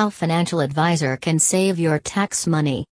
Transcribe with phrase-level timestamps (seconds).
[0.00, 2.86] how financial advisor can save your tax money.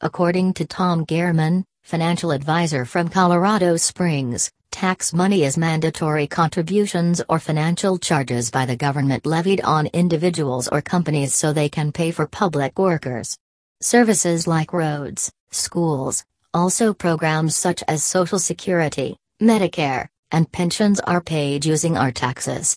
[0.00, 7.38] According to Tom Gehrmann, financial advisor from Colorado Springs, tax money is mandatory contributions or
[7.38, 12.26] financial charges by the government levied on individuals or companies so they can pay for
[12.26, 13.38] public workers.
[13.80, 21.64] Services like roads, schools, also programs such as Social Security, Medicare, and pensions are paid
[21.64, 22.76] using our taxes.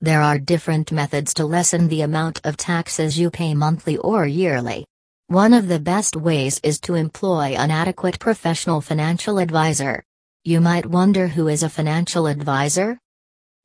[0.00, 4.84] There are different methods to lessen the amount of taxes you pay monthly or yearly.
[5.28, 10.04] One of the best ways is to employ an adequate professional financial advisor.
[10.44, 12.98] You might wonder who is a financial advisor?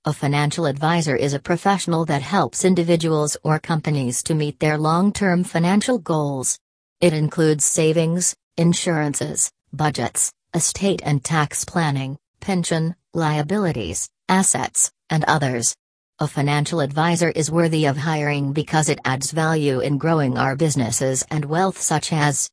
[0.05, 5.11] A financial advisor is a professional that helps individuals or companies to meet their long
[5.11, 6.57] term financial goals.
[7.01, 15.75] It includes savings, insurances, budgets, estate and tax planning, pension, liabilities, assets, and others.
[16.21, 21.25] A financial advisor is worthy of hiring because it adds value in growing our businesses
[21.31, 22.48] and wealth, such as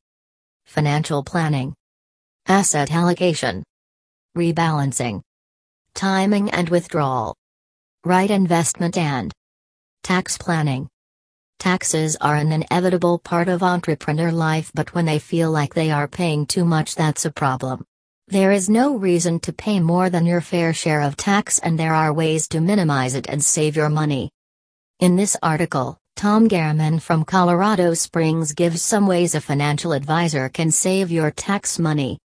[0.65, 1.75] financial planning,
[2.47, 3.63] asset allocation,
[4.35, 5.21] rebalancing,
[5.95, 7.37] timing and withdrawal,
[8.07, 9.35] right investment, and
[10.03, 10.89] tax planning.
[11.59, 16.09] Taxes are an inevitable part of entrepreneur life, but when they feel like they are
[16.09, 17.85] paying too much, that's a problem.
[18.31, 21.95] There is no reason to pay more than your fair share of tax, and there
[21.95, 24.31] are ways to minimize it and save your money.
[25.01, 30.71] In this article, Tom Gehrmann from Colorado Springs gives some ways a financial advisor can
[30.71, 32.19] save your tax money.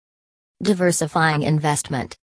[0.63, 2.17] Diversifying investment.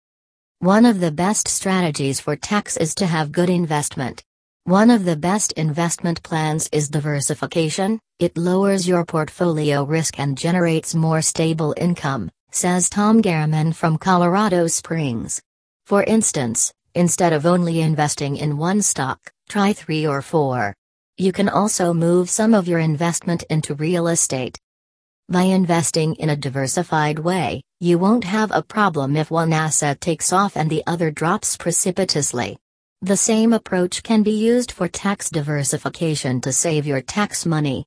[0.58, 4.24] One of the best strategies for tax is to have good investment.
[4.64, 10.96] One of the best investment plans is diversification, it lowers your portfolio risk and generates
[10.96, 15.42] more stable income, says Tom Gehrmann from Colorado Springs.
[15.86, 20.74] For instance, instead of only investing in one stock, try three or four.
[21.18, 24.58] You can also move some of your investment into real estate.
[25.30, 30.32] By investing in a diversified way, you won't have a problem if one asset takes
[30.32, 32.58] off and the other drops precipitously.
[33.02, 37.86] The same approach can be used for tax diversification to save your tax money.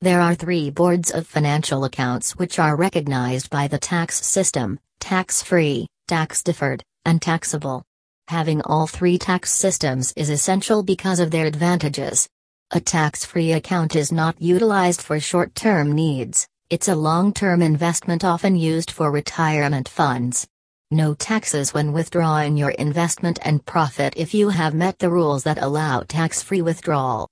[0.00, 5.42] There are three boards of financial accounts which are recognized by the tax system tax
[5.42, 7.84] free, tax deferred, and taxable.
[8.28, 12.28] Having all three tax systems is essential because of their advantages.
[12.70, 17.62] A tax free account is not utilized for short term needs, it's a long term
[17.62, 20.48] investment often used for retirement funds.
[20.90, 25.62] No taxes when withdrawing your investment and profit if you have met the rules that
[25.62, 27.28] allow tax free withdrawal.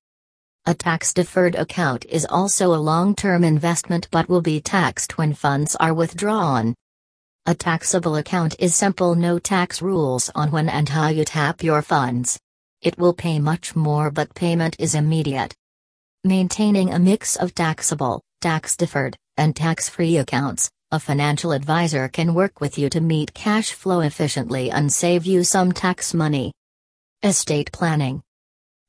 [0.67, 5.35] A tax deferred account is also a long term investment but will be taxed when
[5.35, 6.75] funds are withdrawn.
[7.47, 11.83] A taxable account is simple, no tax rules on when and how you tap your
[11.83, 12.39] funds.
[12.81, 15.55] It will pay much more, but payment is immediate.
[16.25, 22.35] Maintaining a mix of taxable, tax deferred, and tax free accounts a financial advisor can
[22.35, 26.53] work with you to meet cash flow efficiently and save you some tax money.
[27.23, 28.23] Estate planning.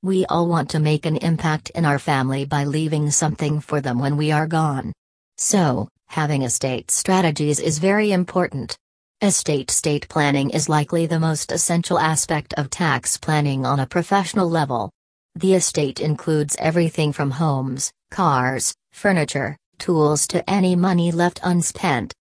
[0.03, 3.99] We all want to make an impact in our family by leaving something for them
[3.99, 4.91] when we are gone.
[5.37, 8.75] So, having estate strategies is very important.
[9.21, 14.49] Estate state planning is likely the most essential aspect of tax planning on a professional
[14.49, 14.91] level.
[15.35, 22.13] The estate includes everything from homes, cars, furniture, tools to any money left unspent.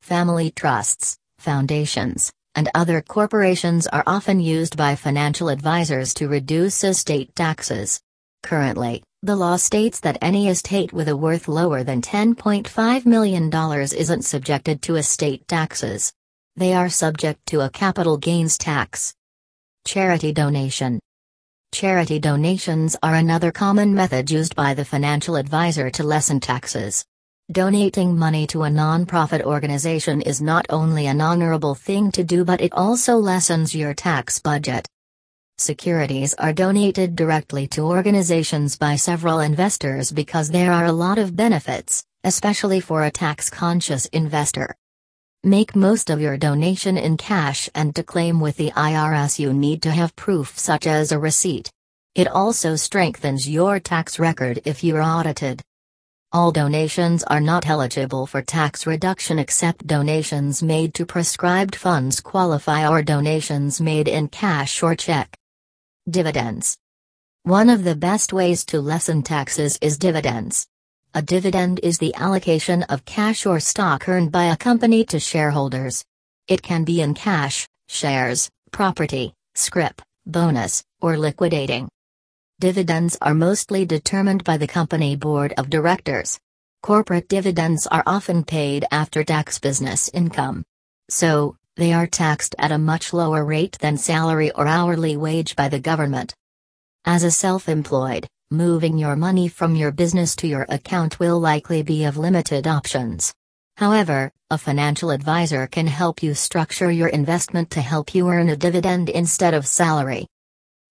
[0.00, 7.34] Family trusts, foundations, and other corporations are often used by financial advisors to reduce estate
[7.34, 8.02] taxes.
[8.42, 14.26] Currently, the law states that any estate with a worth lower than $10.5 million isn't
[14.26, 16.12] subjected to estate taxes.
[16.56, 19.14] They are subject to a capital gains tax.
[19.86, 21.00] Charity donation.
[21.72, 27.06] Charity donations are another common method used by the financial advisor to lessen taxes.
[27.50, 32.60] Donating money to a nonprofit organization is not only an honorable thing to do but
[32.60, 34.86] it also lessens your tax budget.
[35.58, 41.34] Securities are donated directly to organizations by several investors because there are a lot of
[41.34, 44.76] benefits, especially for a tax conscious investor.
[45.42, 49.82] Make most of your donation in cash and to claim with the IRS you need
[49.82, 51.68] to have proof such as a receipt.
[52.14, 55.62] It also strengthens your tax record if you're audited.
[56.32, 62.86] All donations are not eligible for tax reduction except donations made to prescribed funds qualify
[62.86, 65.36] or donations made in cash or check.
[66.08, 66.78] Dividends.
[67.42, 70.68] One of the best ways to lessen taxes is dividends.
[71.14, 76.04] A dividend is the allocation of cash or stock earned by a company to shareholders.
[76.46, 81.88] It can be in cash, shares, property, scrip, bonus, or liquidating.
[82.60, 86.38] Dividends are mostly determined by the company board of directors.
[86.82, 90.62] Corporate dividends are often paid after tax business income.
[91.08, 95.70] So, they are taxed at a much lower rate than salary or hourly wage by
[95.70, 96.34] the government.
[97.06, 101.80] As a self employed, moving your money from your business to your account will likely
[101.80, 103.32] be of limited options.
[103.78, 108.56] However, a financial advisor can help you structure your investment to help you earn a
[108.56, 110.26] dividend instead of salary.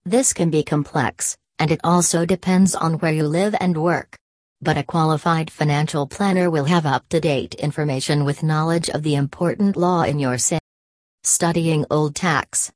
[0.03, 4.17] This can be complex, and it also depends on where you live and work.
[4.61, 9.15] But a qualified financial planner will have up to date information with knowledge of the
[9.15, 10.61] important law in your state.
[11.23, 12.71] Studying old tax.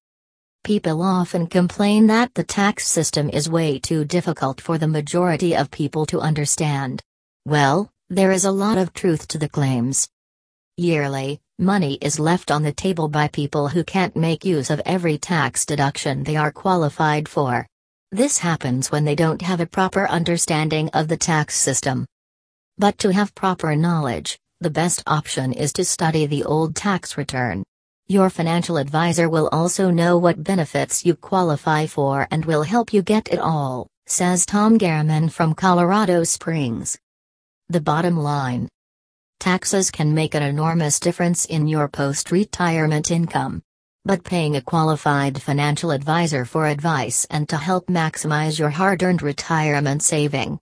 [0.63, 5.71] People often complain that the tax system is way too difficult for the majority of
[5.71, 7.01] people to understand.
[7.45, 10.07] Well, there is a lot of truth to the claims.
[10.77, 15.17] Yearly, money is left on the table by people who can't make use of every
[15.17, 17.67] tax deduction they are qualified for.
[18.13, 22.05] This happens when they don't have a proper understanding of the tax system.
[22.77, 27.63] But to have proper knowledge, the best option is to study the old tax return.
[28.05, 33.01] Your financial advisor will also know what benefits you qualify for and will help you
[33.01, 36.95] get it all, says Tom Gehrmann from Colorado Springs.
[37.69, 38.69] The bottom line
[39.39, 43.63] Taxes can make an enormous difference in your post retirement income.
[44.05, 49.21] But paying a qualified financial advisor for advice and to help maximize your hard earned
[49.21, 50.51] retirement saving